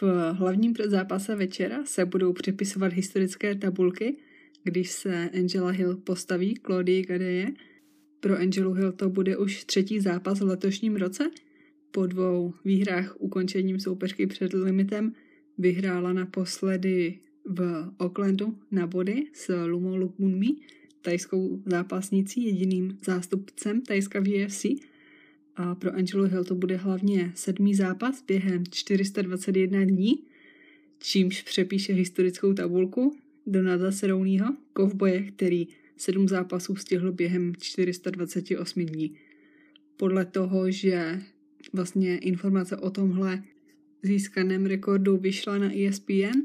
V 0.00 0.02
hlavním 0.32 0.72
předzápase 0.72 1.36
večera 1.36 1.84
se 1.84 2.04
budou 2.04 2.32
přepisovat 2.32 2.92
historické 2.92 3.54
tabulky, 3.54 4.16
když 4.64 4.90
se 4.90 5.30
Angela 5.30 5.70
Hill 5.70 5.96
postaví 5.96 6.54
Claudie 6.66 7.02
Gadeje. 7.02 7.52
Pro 8.20 8.38
Angelu 8.38 8.72
Hill 8.72 8.92
to 8.92 9.10
bude 9.10 9.36
už 9.36 9.64
třetí 9.64 10.00
zápas 10.00 10.40
v 10.40 10.44
letošním 10.44 10.96
roce. 10.96 11.30
Po 11.90 12.06
dvou 12.06 12.54
výhrách 12.64 13.16
ukončením 13.18 13.80
soupeřky 13.80 14.26
před 14.26 14.52
limitem 14.52 15.12
vyhrála 15.58 16.12
naposledy 16.12 17.18
v 17.48 17.90
Aucklandu 18.00 18.58
na 18.70 18.86
body 18.86 19.26
s 19.32 19.64
Lumo 19.66 19.96
Lukunmi 19.96 20.48
tajskou 21.02 21.62
zápasnicí, 21.66 22.44
jediným 22.44 22.98
zástupcem 23.04 23.80
Tajska 23.80 24.20
v 24.20 24.44
UFC. 24.44 24.66
A 25.56 25.74
pro 25.74 25.94
Angelo 25.94 26.24
Hill 26.24 26.44
to 26.44 26.54
bude 26.54 26.76
hlavně 26.76 27.32
sedmý 27.34 27.74
zápas 27.74 28.24
během 28.26 28.64
421 28.70 29.84
dní, 29.84 30.22
čímž 30.98 31.42
přepíše 31.42 31.92
historickou 31.92 32.52
tabulku 32.52 33.16
Donalda 33.46 33.92
Serounýho, 33.92 34.56
kovboje, 34.72 35.22
který 35.22 35.68
sedm 35.96 36.28
zápasů 36.28 36.76
stihl 36.76 37.12
během 37.12 37.52
428 37.60 38.86
dní. 38.86 39.14
Podle 39.96 40.24
toho, 40.24 40.70
že 40.70 41.22
vlastně 41.72 42.18
informace 42.18 42.76
o 42.76 42.90
tomhle 42.90 43.42
získaném 44.02 44.66
rekordu 44.66 45.16
vyšla 45.16 45.58
na 45.58 45.70
ESPN, 45.78 46.38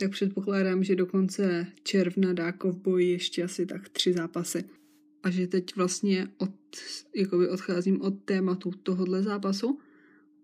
tak 0.00 0.10
předpokládám, 0.10 0.84
že 0.84 0.96
do 0.96 1.06
konce 1.06 1.66
června 1.82 2.32
dá 2.32 2.52
Kovboj 2.52 3.04
ještě 3.04 3.42
asi 3.42 3.66
tak 3.66 3.88
tři 3.88 4.12
zápasy. 4.12 4.64
A 5.22 5.30
že 5.30 5.46
teď 5.46 5.76
vlastně 5.76 6.28
od, 6.38 6.50
jakoby 7.16 7.48
odcházím 7.48 8.00
od 8.00 8.14
tématu 8.24 8.70
tohohle 8.82 9.22
zápasu, 9.22 9.78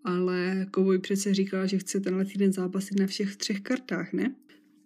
ale 0.04 0.66
Kovboj 0.70 0.98
přece 0.98 1.34
říkal, 1.34 1.66
že 1.66 1.78
chce 1.78 2.00
tenhle 2.00 2.24
týden 2.24 2.52
zápasit 2.52 2.98
na 2.98 3.06
všech 3.06 3.36
třech 3.36 3.60
kartách, 3.60 4.12
ne? 4.12 4.34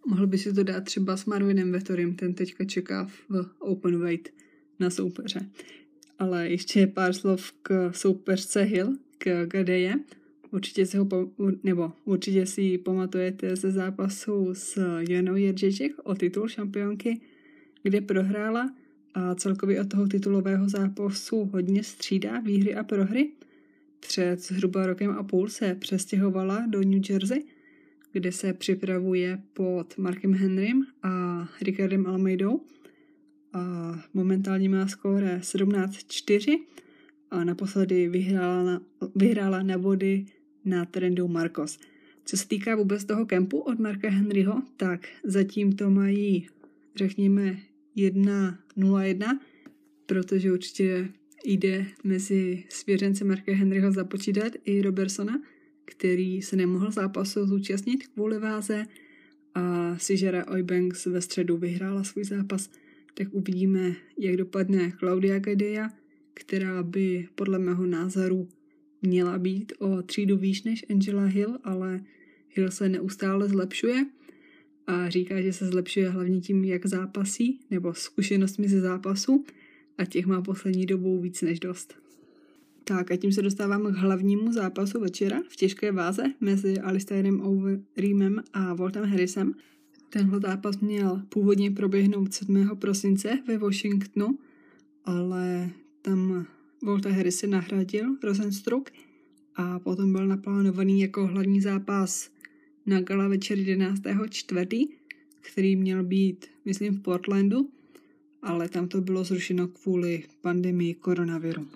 Mohl 0.07 0.27
by 0.27 0.39
si 0.39 0.53
to 0.53 0.63
dát 0.63 0.85
třeba 0.85 1.17
s 1.17 1.25
Marvinem 1.25 1.73
Vettorem, 1.73 2.15
ten 2.15 2.35
teďka 2.35 2.65
čeká 2.65 3.05
v 3.29 3.47
open 3.59 4.01
weight 4.01 4.29
na 4.81 4.91
soupeře. 4.91 5.51
Ale 6.19 6.49
ještě 6.49 6.87
pár 6.87 7.13
slov 7.13 7.53
k 7.63 7.93
soupeřce 7.93 8.63
Hill, 8.63 8.97
k 9.19 9.47
Gadeje. 9.47 9.95
Určitě 10.51 10.87
si 10.87 10.97
ho, 10.97 11.09
nebo 11.63 11.93
určitě 12.05 12.47
si 12.47 12.79
pamatujete 12.79 13.57
ze 13.57 13.71
zápasu 13.71 14.55
s 14.55 14.99
Janou 15.09 15.37
Jeržeček 15.37 15.93
o 16.05 16.15
titul 16.15 16.49
šampionky, 16.49 17.21
kde 17.83 18.01
prohrála 18.01 18.75
a 19.15 19.35
celkově 19.35 19.81
od 19.81 19.89
toho 19.89 20.07
titulového 20.07 20.69
zápasu 20.69 21.45
hodně 21.45 21.85
střídá 21.85 22.41
výhry 22.41 22.75
a 22.75 22.85
prohry. 22.85 23.31
před 24.01 24.41
zhruba 24.41 24.87
rokem 24.87 25.11
a 25.11 25.23
půl 25.23 25.49
se 25.49 25.75
přestěhovala 25.75 26.67
do 26.69 26.81
New 26.83 27.11
Jersey, 27.11 27.45
kde 28.13 28.33
se 28.33 28.53
připravuje 28.53 29.43
pod 29.53 29.99
Markem 29.99 30.35
Henrym 30.35 30.87
a 31.03 31.45
Ricardem 31.61 32.07
Almeidou 32.07 32.61
a 33.53 33.95
momentálně 34.15 34.69
má 34.69 34.89
skóre 34.89 35.39
17-4 35.39 36.59
a 37.31 37.45
naposledy 37.45 38.09
vyhrála 38.09 38.63
na, 38.65 38.81
vyhrála 39.15 39.63
na 39.63 39.79
body 39.79 40.27
na 40.65 40.85
trendu 40.85 41.29
Marcos. 41.29 41.79
Co 42.25 42.37
se 42.37 42.49
týká 42.49 42.77
vůbec 42.77 43.05
toho 43.05 43.27
kempu 43.27 43.59
od 43.59 43.79
Marka 43.79 44.11
Henryho, 44.11 44.63
tak 44.77 45.09
zatím 45.25 45.73
to 45.73 45.91
mají, 45.91 46.49
řekněme, 46.97 47.59
1-0-1, 47.97 49.39
protože 50.07 50.53
určitě 50.53 51.09
jde 51.45 51.87
mezi 52.05 52.65
svěřence 52.69 53.25
Marka 53.25 53.55
Henryho 53.55 53.93
započítat 53.93 54.53
i 54.65 54.83
Robertsona, 54.83 55.43
který 55.85 56.43
se 56.43 56.57
nemohl 56.57 56.91
zápasu 56.91 57.47
zúčastnit 57.47 58.07
kvůli 58.07 58.39
váze 58.39 58.85
a 59.55 59.97
Sijara 59.99 60.47
Oybanks 60.49 61.07
ve 61.07 61.21
středu 61.21 61.57
vyhrála 61.57 62.05
svůj 62.05 62.25
zápas, 62.25 62.71
tak 63.15 63.29
uvidíme, 63.31 63.95
jak 64.19 64.37
dopadne 64.37 64.93
Claudia 64.99 65.39
Gadeja, 65.39 65.89
která 66.35 66.83
by 66.83 67.29
podle 67.35 67.59
mého 67.59 67.87
názoru 67.87 68.49
měla 69.03 69.39
být 69.39 69.73
o 69.79 70.03
třídu 70.03 70.37
výš 70.37 70.63
než 70.63 70.85
Angela 70.91 71.25
Hill, 71.25 71.59
ale 71.65 72.01
Hill 72.49 72.71
se 72.71 72.89
neustále 72.89 73.49
zlepšuje 73.49 74.07
a 74.87 75.09
říká, 75.11 75.41
že 75.41 75.53
se 75.53 75.67
zlepšuje 75.67 76.11
hlavně 76.11 76.41
tím, 76.41 76.65
jak 76.65 76.87
zápasí, 76.87 77.61
nebo 77.71 77.95
zkušenostmi 77.95 78.69
ze 78.69 78.81
zápasu 78.81 79.45
a 79.99 80.05
těch 80.05 80.27
má 80.27 80.43
poslední 80.43 80.87
dobou 80.87 81.21
víc 81.21 81.43
než 81.43 81.61
dost. 81.61 81.95
Tak 82.85 83.11
a 83.11 83.17
tím 83.17 83.33
se 83.33 83.43
dostáváme 83.43 83.93
k 83.93 83.97
hlavnímu 83.97 84.53
zápasu 84.53 85.01
večera 85.01 85.43
v 85.49 85.57
těžké 85.57 85.93
váze 85.93 86.23
mezi 86.41 86.79
Alistairem 86.79 87.41
Overeemem 87.41 88.43
a 88.53 88.75
Voltem 88.75 89.05
Harrisem. 89.05 89.55
Tenhle 90.11 90.41
zápas 90.41 90.79
měl 90.79 91.23
původně 91.29 91.71
proběhnout 91.71 92.35
7. 92.35 92.69
prosince 92.79 93.39
ve 93.47 93.59
Washingtonu, 93.59 94.39
ale 95.05 95.71
tam 96.03 96.47
Volta 96.83 97.11
Harris 97.11 97.37
se 97.37 97.47
nahradil 97.47 98.17
Rosenstruck 98.23 98.91
a 99.57 99.79
potom 99.79 100.13
byl 100.13 100.27
naplánovaný 100.27 101.01
jako 101.01 101.27
hlavní 101.27 101.61
zápas 101.61 102.31
na 102.87 103.01
gala 103.01 103.29
večer 103.29 103.59
11. 103.59 104.03
čtvrtý, 104.31 104.89
který 105.41 105.77
měl 105.77 106.05
být, 106.05 106.47
myslím, 106.65 106.95
v 106.95 107.01
Portlandu, 107.01 107.71
ale 108.43 108.69
tam 108.69 108.89
to 108.89 109.01
bylo 109.01 109.25
zrušeno 109.25 109.69
kvůli 109.69 110.25
pandemii 110.41 110.95
koronaviru. 110.95 111.67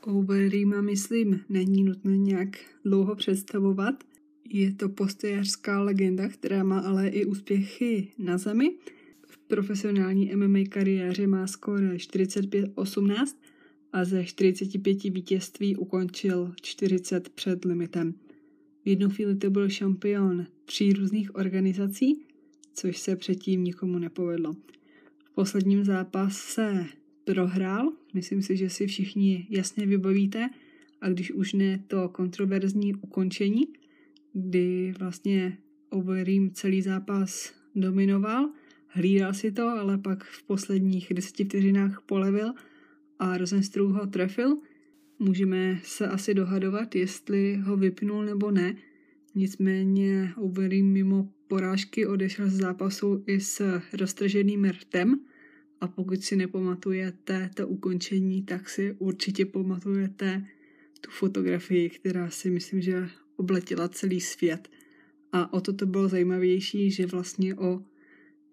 Overeema, 0.00 0.80
myslím, 0.80 1.40
není 1.48 1.82
nutno 1.82 2.10
nějak 2.10 2.58
dlouho 2.84 3.14
představovat. 3.14 4.04
Je 4.48 4.72
to 4.72 4.88
postojařská 4.88 5.82
legenda, 5.82 6.28
která 6.28 6.64
má 6.64 6.78
ale 6.78 7.08
i 7.08 7.24
úspěchy 7.24 8.08
na 8.18 8.38
zemi. 8.38 8.72
V 9.26 9.38
profesionální 9.38 10.36
MMA 10.36 10.58
kariéře 10.68 11.26
má 11.26 11.46
skóre 11.46 11.94
45-18 11.94 13.26
a 13.92 14.04
ze 14.04 14.24
45 14.24 15.02
vítězství 15.02 15.76
ukončil 15.76 16.52
40 16.62 17.28
před 17.28 17.64
limitem. 17.64 18.14
V 18.84 18.88
jednu 18.88 19.10
chvíli 19.10 19.36
to 19.36 19.50
byl 19.50 19.68
šampion 19.68 20.46
tří 20.64 20.92
různých 20.92 21.34
organizací, 21.34 22.24
což 22.74 22.98
se 22.98 23.16
předtím 23.16 23.64
nikomu 23.64 23.98
nepovedlo. 23.98 24.52
V 25.24 25.34
posledním 25.34 25.84
zápase 25.84 26.86
prohrál, 27.24 27.92
myslím 28.14 28.42
si, 28.42 28.56
že 28.56 28.70
si 28.70 28.86
všichni 28.86 29.46
jasně 29.50 29.86
vybavíte, 29.86 30.50
a 31.00 31.08
když 31.08 31.32
už 31.32 31.52
ne 31.52 31.84
to 31.86 32.08
kontroverzní 32.08 32.94
ukončení, 32.94 33.68
kdy 34.32 34.94
vlastně 34.98 35.58
Overeem 35.90 36.50
celý 36.50 36.82
zápas 36.82 37.52
dominoval, 37.74 38.50
hlídal 38.86 39.34
si 39.34 39.52
to, 39.52 39.68
ale 39.68 39.98
pak 39.98 40.24
v 40.24 40.42
posledních 40.42 41.12
deseti 41.14 41.44
vteřinách 41.44 42.02
polevil 42.06 42.52
a 43.22 43.38
Rosenstruh 43.38 43.92
ho 43.92 44.06
trefil. 44.06 44.56
Můžeme 45.18 45.80
se 45.84 46.08
asi 46.08 46.34
dohadovat, 46.34 46.94
jestli 46.94 47.56
ho 47.56 47.76
vypnul 47.76 48.24
nebo 48.24 48.50
ne. 48.50 48.76
Nicméně 49.34 50.32
Overeem 50.36 50.86
mimo 50.86 51.28
porážky 51.48 52.06
odešel 52.06 52.50
z 52.50 52.52
zápasu 52.52 53.24
i 53.26 53.40
s 53.40 53.80
roztrženým 53.92 54.64
rtem 54.64 55.20
a 55.80 55.88
pokud 55.88 56.22
si 56.22 56.36
nepamatujete 56.36 57.50
to 57.54 57.68
ukončení, 57.68 58.42
tak 58.42 58.68
si 58.68 58.96
určitě 58.98 59.46
pamatujete 59.46 60.46
tu 61.00 61.10
fotografii, 61.10 61.90
která 61.90 62.30
si 62.30 62.50
myslím, 62.50 62.80
že 62.80 63.08
obletěla 63.36 63.88
celý 63.88 64.20
svět. 64.20 64.68
A 65.32 65.52
o 65.52 65.60
to 65.60 65.72
to 65.72 65.86
bylo 65.86 66.08
zajímavější, 66.08 66.90
že 66.90 67.06
vlastně 67.06 67.54
o 67.54 67.82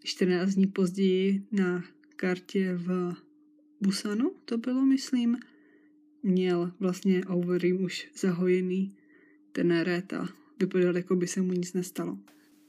14 0.03 0.53
dní 0.53 0.67
později 0.67 1.43
na 1.51 1.83
kartě 2.15 2.73
v 2.75 3.15
Busanu, 3.81 4.31
to 4.45 4.57
bylo, 4.57 4.85
myslím, 4.85 5.37
měl 6.23 6.71
vlastně 6.79 7.25
Overeem 7.25 7.83
už 7.83 8.09
zahojený 8.19 8.95
ten 9.51 9.79
red 9.79 10.13
a 10.13 10.29
vypadal, 10.59 10.97
jako 10.97 11.15
by 11.15 11.27
se 11.27 11.41
mu 11.41 11.53
nic 11.53 11.73
nestalo. 11.73 12.17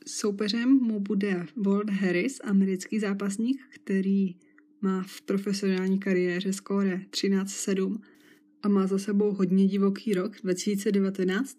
Soupeřem 0.06 0.68
mu 0.68 1.00
bude 1.00 1.46
Walt 1.56 1.90
Harris, 1.90 2.40
americký 2.44 3.00
zápasník, 3.00 3.62
který 3.68 4.36
má 4.80 5.02
v 5.06 5.20
profesionální 5.20 5.98
kariéře 5.98 6.52
skóre 6.52 7.00
13-7 7.10 8.00
a 8.62 8.68
má 8.68 8.86
za 8.86 8.98
sebou 8.98 9.32
hodně 9.32 9.66
divoký 9.66 10.14
rok 10.14 10.36
2019. 10.42 11.56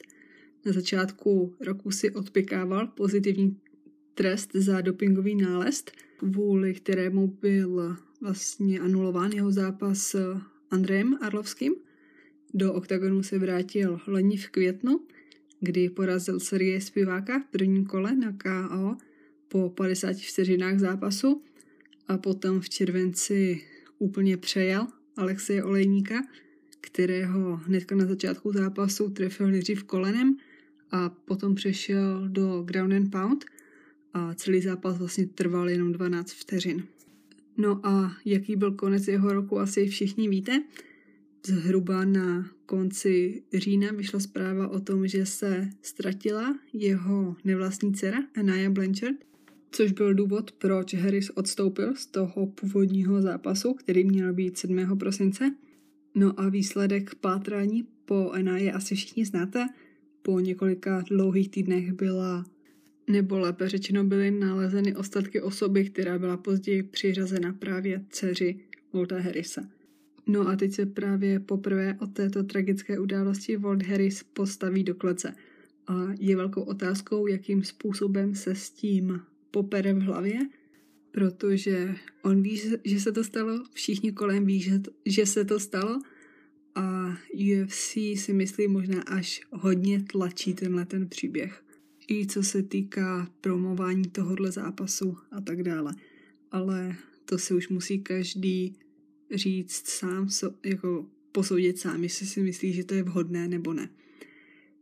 Na 0.65 0.71
začátku 0.71 1.55
roku 1.59 1.91
si 1.91 2.11
odpikával 2.11 2.87
pozitivní 2.87 3.57
trest 4.13 4.49
za 4.53 4.81
dopingový 4.81 5.35
nález, 5.35 5.83
kvůli 6.17 6.73
kterému 6.73 7.27
byl 7.27 7.97
vlastně 8.21 8.79
anulován 8.79 9.31
jeho 9.31 9.51
zápas 9.51 9.97
s 9.97 10.37
Andrejem 10.71 11.17
Arlovským. 11.21 11.75
Do 12.53 12.73
oktagonu 12.73 13.23
se 13.23 13.39
vrátil 13.39 13.99
loni 14.07 14.37
v 14.37 14.49
květnu, 14.49 14.99
kdy 15.59 15.89
porazil 15.89 16.39
Sergeje 16.39 16.81
Spiváka 16.81 17.39
v 17.39 17.45
prvním 17.45 17.85
kole 17.85 18.15
na 18.15 18.31
KO 18.31 18.97
po 19.47 19.69
50 19.69 20.15
vteřinách 20.15 20.79
zápasu 20.79 21.43
a 22.07 22.17
potom 22.17 22.59
v 22.59 22.69
červenci 22.69 23.61
úplně 23.99 24.37
přejel 24.37 24.87
Alexeje 25.17 25.63
Olejníka, 25.63 26.15
kterého 26.81 27.55
hnedka 27.55 27.95
na 27.95 28.05
začátku 28.05 28.53
zápasu 28.53 29.09
trefil 29.09 29.51
nejdřív 29.51 29.83
kolenem 29.83 30.37
a 30.91 31.09
potom 31.09 31.55
přešel 31.55 32.29
do 32.29 32.61
ground 32.61 32.93
and 32.93 33.11
pound 33.11 33.45
a 34.13 34.33
celý 34.33 34.61
zápas 34.61 34.97
vlastně 34.97 35.27
trval 35.27 35.69
jenom 35.69 35.91
12 35.91 36.31
vteřin. 36.31 36.83
No 37.57 37.85
a 37.85 38.17
jaký 38.25 38.55
byl 38.55 38.71
konec 38.71 39.07
jeho 39.07 39.33
roku, 39.33 39.59
asi 39.59 39.87
všichni 39.87 40.29
víte. 40.29 40.63
Zhruba 41.47 42.05
na 42.05 42.49
konci 42.65 43.43
října 43.53 43.91
vyšla 43.91 44.19
zpráva 44.19 44.67
o 44.67 44.79
tom, 44.79 45.07
že 45.07 45.25
se 45.25 45.69
ztratila 45.81 46.59
jeho 46.73 47.35
nevlastní 47.43 47.93
dcera 47.93 48.17
Anaya 48.35 48.69
Blanchard, 48.69 49.17
což 49.71 49.91
byl 49.91 50.13
důvod, 50.13 50.51
proč 50.51 50.93
Harris 50.93 51.29
odstoupil 51.29 51.95
z 51.95 52.05
toho 52.05 52.47
původního 52.47 53.21
zápasu, 53.21 53.73
který 53.73 54.03
měl 54.03 54.33
být 54.33 54.57
7. 54.57 54.97
prosince. 54.97 55.55
No 56.15 56.39
a 56.39 56.49
výsledek 56.49 57.15
pátrání 57.15 57.87
po 58.05 58.29
Anaya 58.29 58.75
asi 58.75 58.95
všichni 58.95 59.25
znáte. 59.25 59.67
Po 60.21 60.39
několika 60.39 61.03
dlouhých 61.09 61.49
týdnech 61.49 61.93
byla 61.93 62.45
nebo 63.11 63.39
lépe 63.39 63.69
řečeno 63.69 64.03
byly 64.03 64.31
nalezeny 64.31 64.95
ostatky 64.95 65.41
osoby, 65.41 65.85
která 65.85 66.19
byla 66.19 66.37
později 66.37 66.83
přiřazena 66.83 67.53
právě 67.53 68.05
dceři 68.09 68.59
Volta 68.93 69.19
Harrisa. 69.19 69.61
No 70.27 70.47
a 70.47 70.55
teď 70.55 70.73
se 70.73 70.85
právě 70.85 71.39
poprvé 71.39 71.97
od 72.01 72.13
této 72.13 72.43
tragické 72.43 72.99
události 72.99 73.57
Walt 73.57 73.83
Harris 73.83 74.23
postaví 74.23 74.83
do 74.83 74.95
klece. 74.95 75.35
A 75.87 76.07
je 76.19 76.35
velkou 76.35 76.61
otázkou, 76.61 77.27
jakým 77.27 77.63
způsobem 77.63 78.35
se 78.35 78.55
s 78.55 78.69
tím 78.69 79.21
popere 79.51 79.93
v 79.93 80.01
hlavě, 80.01 80.39
protože 81.11 81.95
on 82.21 82.41
ví, 82.41 82.61
že 82.83 82.99
se 82.99 83.11
to 83.11 83.23
stalo, 83.23 83.63
všichni 83.73 84.11
kolem 84.11 84.45
ví, 84.45 84.61
že, 84.61 84.81
že 85.05 85.25
se 85.25 85.45
to 85.45 85.59
stalo 85.59 85.99
a 86.75 87.17
UFC 87.33 87.93
si 88.15 88.33
myslí 88.33 88.67
možná 88.67 89.01
až 89.01 89.41
hodně 89.51 90.03
tlačí 90.03 90.53
tenhle 90.53 90.85
ten 90.85 91.09
příběh 91.09 91.63
i 92.11 92.27
co 92.27 92.43
se 92.43 92.63
týká 92.63 93.31
promování 93.41 94.03
tohohle 94.03 94.51
zápasu 94.51 95.17
a 95.31 95.41
tak 95.41 95.63
dále. 95.63 95.93
Ale 96.51 96.95
to 97.25 97.37
si 97.37 97.53
už 97.53 97.69
musí 97.69 97.99
každý 97.99 98.75
říct 99.31 99.87
sám, 99.87 100.29
jako 100.65 101.05
posoudit 101.31 101.79
sám, 101.79 102.03
jestli 102.03 102.25
si 102.25 102.41
myslí, 102.41 102.73
že 102.73 102.83
to 102.83 102.93
je 102.93 103.03
vhodné 103.03 103.47
nebo 103.47 103.73
ne. 103.73 103.89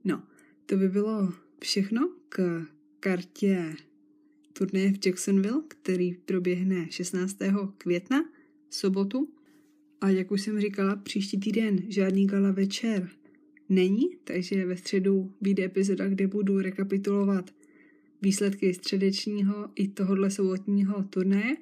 No, 0.04 0.24
to 0.66 0.78
by 0.78 0.90
bylo 0.90 1.34
všechno 1.62 2.14
k 2.30 2.66
kartě 3.00 3.76
turnaje 4.54 4.94
v 4.94 5.06
Jacksonville, 5.06 5.62
který 5.68 6.14
proběhne 6.14 6.88
16. 6.92 7.38
května, 7.78 8.30
sobotu. 8.70 9.30
A 10.02 10.10
jak 10.10 10.32
už 10.32 10.42
jsem 10.42 10.62
říkala, 10.62 10.96
příští 10.96 11.40
týden 11.40 11.84
žádný 11.88 12.28
gala 12.28 12.52
večer 12.52 13.10
není, 13.70 14.10
takže 14.24 14.66
ve 14.66 14.78
středu 14.78 15.34
vyjde 15.42 15.64
epizoda, 15.64 16.10
kde 16.10 16.28
budu 16.28 16.60
rekapitulovat 16.60 17.54
výsledky 18.22 18.74
středečního 18.74 19.70
i 19.76 19.88
tohohle 19.88 20.32
sobotního 20.32 21.04
turnaje. 21.04 21.58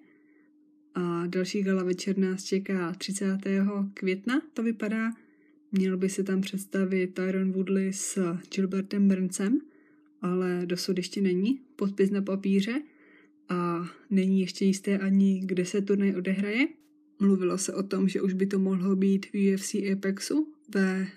A 0.96 1.28
další 1.28 1.63
gala 1.63 1.84
večer 1.84 2.17
nás 2.17 2.43
čeká 2.43 2.93
30. 2.93 3.38
května, 3.93 4.41
to 4.54 4.63
vypadá. 4.63 5.12
Měl 5.72 5.98
by 5.98 6.10
se 6.10 6.24
tam 6.24 6.41
představit 6.41 7.13
Tyron 7.13 7.52
Woodley 7.52 7.93
s 7.93 8.38
Gilbertem 8.56 9.08
Burnsem, 9.08 9.60
ale 10.22 10.62
dosud 10.65 10.98
ještě 10.98 11.22
není 11.22 11.62
podpis 11.76 12.10
na 12.10 12.22
papíře 12.22 12.82
a 13.50 13.89
není 14.10 14.41
ještě 14.41 14.65
jisté 14.65 14.98
ani, 14.98 15.41
kde 15.46 15.65
se 15.65 15.82
turnaj 15.82 16.15
odehraje. 16.15 16.67
Mluvilo 17.20 17.58
se 17.58 17.74
o 17.74 17.84
tom, 17.84 18.08
že 18.08 18.22
už 18.22 18.34
by 18.34 18.46
to 18.48 18.60
mohlo 18.60 18.96
být 18.96 19.26
v 19.26 19.54
UFC 19.54 19.76
Apexu 19.93 20.54
ve 20.74 21.08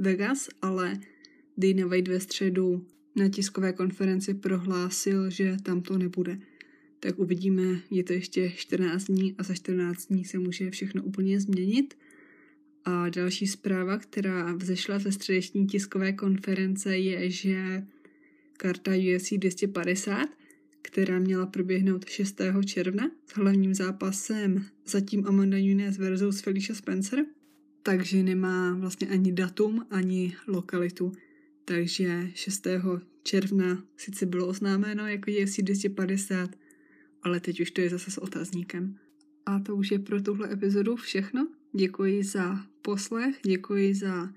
Vegas, 0.00 0.48
ale 0.62 1.00
Dana 1.56 1.86
White 1.86 2.08
ve 2.08 2.20
středu 2.20 2.86
na 3.16 3.28
tiskové 3.28 3.72
konferenci 3.72 4.34
prohlásil, 4.34 5.30
že 5.30 5.56
tam 5.62 5.80
to 5.80 5.98
nebude. 5.98 6.38
Tak 7.00 7.18
uvidíme, 7.18 7.80
je 7.90 8.04
to 8.04 8.12
ještě 8.12 8.50
14 8.50 9.04
dní 9.04 9.34
a 9.38 9.42
za 9.42 9.54
14 9.54 10.06
dní 10.06 10.24
se 10.24 10.38
může 10.38 10.70
všechno 10.70 11.02
úplně 11.02 11.40
změnit. 11.40 11.94
A 12.84 13.08
další 13.08 13.46
zpráva, 13.46 13.98
která 13.98 14.54
vzešla 14.54 14.98
ze 14.98 15.12
středeční 15.12 15.66
tiskové 15.66 16.12
konference, 16.12 16.98
je, 16.98 17.30
že 17.30 17.86
karta 18.56 18.90
UFC 18.90 19.32
250, 19.32 20.28
která 20.82 21.18
měla 21.18 21.46
proběhnout 21.46 22.08
6. 22.08 22.40
června 22.64 23.10
s 23.26 23.34
hlavním 23.36 23.74
zápasem 23.74 24.64
zatím 24.86 25.26
Amanda 25.26 25.58
Nunes 25.58 25.98
versus 25.98 26.40
Felicia 26.40 26.74
Spencer, 26.74 27.24
takže 27.82 28.22
nemá 28.22 28.74
vlastně 28.74 29.08
ani 29.08 29.32
datum, 29.32 29.86
ani 29.90 30.36
lokalitu. 30.46 31.12
Takže 31.64 32.30
6. 32.34 32.66
června 33.22 33.84
sice 33.96 34.26
bylo 34.26 34.46
oznámeno 34.46 35.06
jako 35.06 35.30
UFC 35.42 35.56
250, 35.58 36.50
ale 37.22 37.40
teď 37.40 37.60
už 37.60 37.70
to 37.70 37.80
je 37.80 37.90
zase 37.90 38.10
s 38.10 38.18
otazníkem. 38.18 38.98
A 39.46 39.58
to 39.58 39.76
už 39.76 39.90
je 39.90 39.98
pro 39.98 40.22
tuhle 40.22 40.52
epizodu 40.52 40.96
všechno. 40.96 41.48
Děkuji 41.72 42.24
za 42.24 42.66
poslech, 42.82 43.36
děkuji 43.46 43.94
za 43.94 44.32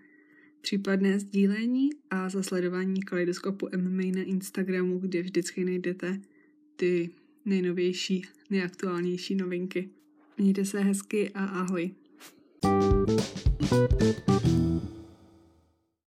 případné 0.62 1.20
sdílení 1.20 1.90
a 2.10 2.30
za 2.30 2.44
sledování 2.44 3.02
kaleidoskopu 3.04 3.70
MMA 3.78 4.04
na 4.16 4.22
Instagramu, 4.22 5.00
kde 5.00 5.22
vždycky 5.22 5.66
najdete 5.66 6.22
ty 6.76 7.10
nejnovější, 7.46 8.26
nejaktuálnější 8.50 9.36
novinky. 9.36 9.90
Mějte 10.38 10.66
se 10.66 10.80
hezky 10.80 11.30
a 11.30 11.46
ahoj. 11.46 11.92
Thank 13.66 14.48
you. 14.48 14.63